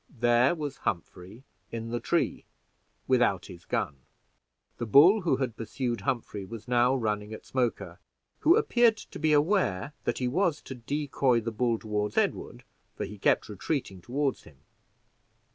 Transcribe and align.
There 0.19 0.55
was 0.55 0.77
Humphrey 0.77 1.43
in 1.71 1.91
the 1.91 1.99
tree, 1.99 2.47
without 3.07 3.45
his 3.45 3.65
gun. 3.65 3.97
The 4.79 4.87
bull 4.87 5.21
who 5.21 5.35
had 5.35 5.55
pursued 5.55 6.01
Humphrey 6.01 6.43
was 6.43 6.67
now 6.67 6.95
running 6.95 7.33
at 7.35 7.45
Smoker, 7.45 7.99
who 8.39 8.55
appeared 8.57 8.97
to 8.97 9.19
be 9.19 9.31
aware 9.31 9.93
that 10.05 10.17
he 10.17 10.27
was 10.27 10.59
to 10.63 10.73
decoy 10.73 11.39
the 11.41 11.51
bull 11.51 11.77
toward 11.77 12.17
Edward, 12.17 12.63
for 12.95 13.05
he 13.05 13.19
kept 13.19 13.47
retreating 13.47 14.01
toward 14.01 14.37
him. 14.39 14.57